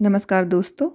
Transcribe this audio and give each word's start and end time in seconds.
नमस्कार 0.00 0.44
दोस्तों, 0.44 0.88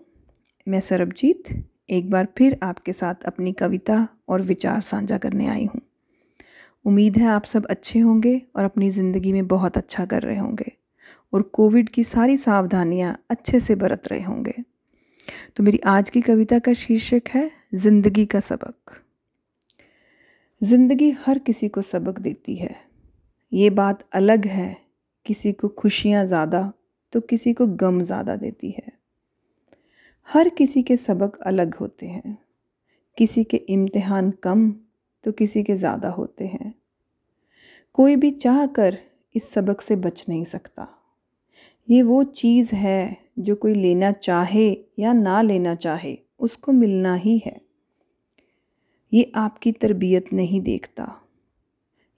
मैं 0.67 0.79
सरबजीत 0.79 1.43
एक 1.89 2.09
बार 2.09 2.27
फिर 2.37 2.57
आपके 2.63 2.93
साथ 2.93 3.23
अपनी 3.25 3.51
कविता 3.51 3.95
और 4.29 4.41
विचार 4.41 4.81
साझा 4.81 5.17
करने 5.17 5.47
आई 5.47 5.65
हूँ। 5.65 5.81
उम्मीद 6.85 7.17
है 7.17 7.27
आप 7.27 7.45
सब 7.45 7.65
अच्छे 7.65 7.99
होंगे 7.99 8.35
और 8.55 8.63
अपनी 8.63 8.89
ज़िंदगी 8.91 9.31
में 9.33 9.47
बहुत 9.47 9.77
अच्छा 9.77 10.05
कर 10.05 10.23
रहे 10.23 10.37
होंगे 10.37 10.71
और 11.33 11.41
कोविड 11.41 11.89
की 11.89 12.03
सारी 12.03 12.35
सावधानियाँ 12.37 13.15
अच्छे 13.29 13.59
से 13.59 13.75
बरत 13.75 14.07
रहे 14.07 14.21
होंगे। 14.21 14.53
तो 15.57 15.63
मेरी 15.63 15.79
आज 15.87 16.09
की 16.09 16.21
कविता 16.21 16.59
का 16.59 16.73
शीर्षक 16.73 17.29
है, 17.29 17.49
ज़िंदगी 17.75 18.25
का 18.25 18.39
सबक। 18.39 18.95
ज़िंदगी 20.61 21.09
हर 21.25 21.39
किसी 21.39 21.69
को 21.69 21.81
सबक 21.81 22.19
देती 22.19 22.55
है। 22.55 22.75
ये 23.51 23.69
बात 23.69 24.07
अलग 24.13 24.45
है, 24.47 24.75
किसी 25.25 25.51
को 25.51 25.67
खुशियाँ 25.69 26.25
ज़्यादा 26.25 26.71
तो 27.13 27.19
किसी 27.19 27.53
को 27.53 27.67
गम 27.67 28.01
ज़्यादा 28.03 28.35
देती 28.35 28.71
है। 28.71 28.91
हर 30.27 30.49
किसी 30.49 30.83
के 30.83 30.97
सबक 30.97 31.37
अलग 31.37 31.75
होते 31.75 32.07
हैं। 32.07 32.37
किसी 33.17 33.43
के 33.43 33.57
इम्तिहान 33.57 34.31
कम 34.31 34.71
तो 35.23 35.31
किसी 35.31 35.63
के 35.63 35.75
ज़्यादा 35.75 36.09
होते 36.09 36.45
हैं। 36.45 36.73
कोई 37.93 38.15
भी 38.15 38.31
चाह 38.31 38.65
कर 38.65 38.97
इस 39.35 39.51
सबक 39.51 39.81
से 39.81 39.95
बच 39.95 40.25
नहीं 40.29 40.43
सकता। 40.43 40.87
ये 41.87 42.01
वो 42.01 42.23
चीज़ 42.23 42.75
है 42.75 43.17
जो 43.39 43.55
कोई 43.55 43.73
लेना 43.73 44.11
चाहे 44.11 44.69
या 44.99 45.13
ना 45.13 45.41
लेना 45.41 45.75
चाहे, 45.75 46.17
उसको 46.39 46.71
मिलना 46.71 47.15
ही 47.15 47.37
है। 47.37 47.59
ये 49.11 49.31
आपकी 49.35 49.71
तरबियत 49.71 50.33
नहीं 50.33 50.61
देखता। 50.61 51.21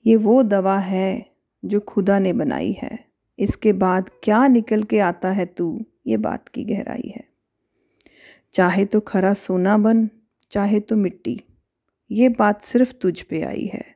ये 0.05 0.16
वो 0.16 0.44
दवा 0.44 0.77
है 0.80 1.32
जो 1.63 1.80
खुदा 1.80 2.20
ने 2.20 2.34
बनाई 2.34 2.71
है। 2.71 3.11
इसके 3.41 3.73
बाद 3.73 4.09
क्या 4.23 4.48
निकल 4.48 4.84
के 4.84 5.00
आता 5.00 5.31
है 5.31 5.45
तू? 5.45 5.86
ये 6.08 6.18
बात 6.18 6.48
की 6.48 6.63
गहराई 6.63 7.13
है। 7.16 7.23
चाहे 8.54 8.86
तो 8.86 8.99
खरा 8.99 9.34
सोना 9.34 9.77
बन, 9.77 10.10
चाहे 10.52 10.79
तो 10.79 10.96
मिट्टी। 10.96 11.41
ये 12.12 12.29
बात 12.29 12.62
सिर्फ़ 12.62 12.93
तुझ 12.93 13.21
पे 13.21 13.41
आई 13.41 13.71
है। 13.74 13.96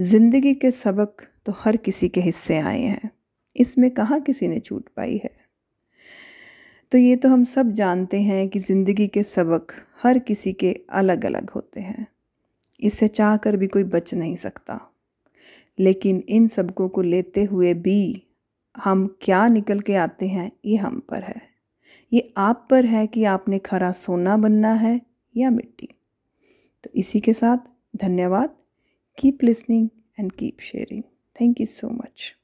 ज़िंदगी 0.00 0.54
के 0.54 0.70
सबक 0.70 1.16
तो 1.46 1.52
हर 1.56 1.76
किसी 1.76 2.08
के 2.08 2.20
हिस्से 2.20 2.58
आए 2.58 2.82
हैं। 2.82 3.10
इसमें 3.56 3.90
कहाँ 3.90 4.20
किसी 4.20 4.48
ने 4.48 4.60
छूट 4.60 4.88
पाई 4.96 5.20
है? 5.24 5.34
तो 6.92 6.98
ये 6.98 7.16
तो 7.16 7.28
हम 7.28 7.44
सब 7.44 7.70
जानते 7.70 8.20
हैं 8.20 8.48
कि 8.48 8.58
ज़िंदगी 8.58 9.08
के 9.08 9.22
सबक 9.22 9.66
हर 10.02 10.18
किसी 10.18 10.52
के 10.52 10.80
अलग 10.90 11.24
अलग 11.24 11.50
होते 11.50 11.80
हैं। 11.80 12.06
इससे 12.80 13.08
चाह 13.08 13.36
कर 13.36 13.56
भी 13.56 13.66
कोई 13.66 13.84
बच 13.84 14.14
नहीं 14.14 14.36
सकता। 14.36 14.92
लेकिन 15.78 16.24
इन 16.28 16.46
सबकों 16.46 16.88
को 16.88 17.02
लेते 17.02 17.44
हुए 17.44 17.74
भी 17.74 18.22
हम 18.84 19.16
क्या 19.22 19.48
निकल 19.48 19.80
के 19.80 19.94
आते 19.94 20.28
हैं, 20.28 20.52
ये 20.64 20.76
हम 20.76 21.00
पर 21.00 21.22
है। 21.22 21.42
ये 22.12 22.34
आप 22.36 22.66
पर 22.70 22.84
है 22.84 23.06
कि 23.06 23.24
आपने 23.24 23.58
खरा 23.58 23.92
सोना 23.92 24.36
बनना 24.36 24.72
है 24.72 25.00
या 25.36 25.50
मिट्टी। 25.50 25.88
तो 26.84 26.90
इसी 26.94 27.20
के 27.20 27.32
साथ 27.32 27.58
धन्यवाद। 27.96 28.56
Keep 29.18 29.38
listening 29.42 29.88
and 30.20 30.32
keep 30.32 30.60
sharing 30.60 31.02
thank 31.40 31.60
you 31.60 31.66
so 31.66 31.88
much 31.88 32.34